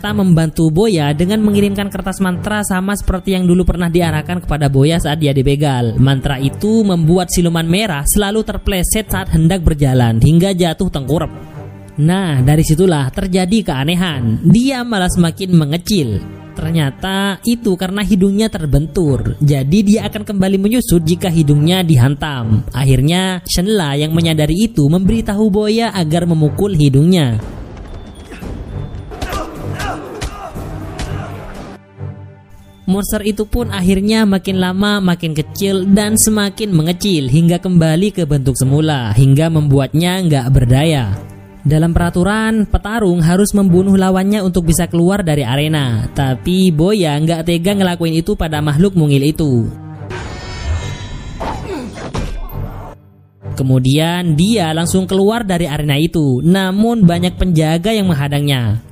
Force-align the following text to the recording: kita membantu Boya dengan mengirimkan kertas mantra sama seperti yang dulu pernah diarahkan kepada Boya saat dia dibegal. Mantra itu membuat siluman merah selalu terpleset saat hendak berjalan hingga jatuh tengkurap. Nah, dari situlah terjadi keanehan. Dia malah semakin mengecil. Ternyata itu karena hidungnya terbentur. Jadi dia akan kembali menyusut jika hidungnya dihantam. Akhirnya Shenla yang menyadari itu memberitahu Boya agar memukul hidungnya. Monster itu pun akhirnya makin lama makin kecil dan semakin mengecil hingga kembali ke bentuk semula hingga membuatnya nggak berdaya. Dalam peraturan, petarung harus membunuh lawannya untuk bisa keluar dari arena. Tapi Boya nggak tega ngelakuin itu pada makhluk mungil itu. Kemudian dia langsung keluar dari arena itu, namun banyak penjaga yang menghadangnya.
kita 0.00 0.16
membantu 0.16 0.72
Boya 0.72 1.12
dengan 1.12 1.44
mengirimkan 1.44 1.92
kertas 1.92 2.24
mantra 2.24 2.64
sama 2.64 2.96
seperti 2.96 3.36
yang 3.36 3.44
dulu 3.44 3.68
pernah 3.68 3.92
diarahkan 3.92 4.40
kepada 4.40 4.72
Boya 4.72 4.96
saat 4.96 5.20
dia 5.20 5.36
dibegal. 5.36 6.00
Mantra 6.00 6.40
itu 6.40 6.80
membuat 6.80 7.28
siluman 7.28 7.68
merah 7.68 8.00
selalu 8.08 8.40
terpleset 8.40 9.12
saat 9.12 9.28
hendak 9.28 9.60
berjalan 9.60 10.16
hingga 10.16 10.56
jatuh 10.56 10.88
tengkurap. 10.88 11.28
Nah, 12.00 12.40
dari 12.40 12.64
situlah 12.64 13.12
terjadi 13.12 13.60
keanehan. 13.60 14.40
Dia 14.40 14.88
malah 14.88 15.12
semakin 15.12 15.52
mengecil. 15.52 16.16
Ternyata 16.56 17.36
itu 17.44 17.76
karena 17.76 18.00
hidungnya 18.00 18.48
terbentur. 18.48 19.36
Jadi 19.36 19.84
dia 19.84 20.08
akan 20.08 20.24
kembali 20.24 20.56
menyusut 20.56 21.04
jika 21.04 21.28
hidungnya 21.28 21.84
dihantam. 21.84 22.64
Akhirnya 22.72 23.44
Shenla 23.44 24.00
yang 24.00 24.16
menyadari 24.16 24.64
itu 24.64 24.88
memberitahu 24.88 25.52
Boya 25.52 25.92
agar 25.92 26.24
memukul 26.24 26.72
hidungnya. 26.72 27.59
Monster 32.90 33.22
itu 33.22 33.46
pun 33.46 33.70
akhirnya 33.70 34.26
makin 34.26 34.58
lama 34.58 34.98
makin 34.98 35.30
kecil 35.30 35.86
dan 35.86 36.18
semakin 36.18 36.74
mengecil 36.74 37.30
hingga 37.30 37.62
kembali 37.62 38.10
ke 38.10 38.26
bentuk 38.26 38.58
semula 38.58 39.14
hingga 39.14 39.46
membuatnya 39.46 40.18
nggak 40.26 40.46
berdaya. 40.50 41.14
Dalam 41.62 41.94
peraturan, 41.94 42.66
petarung 42.66 43.22
harus 43.22 43.54
membunuh 43.54 43.94
lawannya 43.94 44.42
untuk 44.42 44.66
bisa 44.66 44.90
keluar 44.90 45.22
dari 45.22 45.46
arena. 45.46 46.10
Tapi 46.10 46.74
Boya 46.74 47.14
nggak 47.14 47.46
tega 47.46 47.78
ngelakuin 47.78 48.26
itu 48.26 48.34
pada 48.34 48.58
makhluk 48.58 48.98
mungil 48.98 49.22
itu. 49.22 49.70
Kemudian 53.54 54.34
dia 54.34 54.74
langsung 54.74 55.06
keluar 55.06 55.46
dari 55.46 55.70
arena 55.70 55.94
itu, 55.94 56.42
namun 56.42 57.06
banyak 57.06 57.38
penjaga 57.38 57.94
yang 57.94 58.10
menghadangnya. 58.10 58.90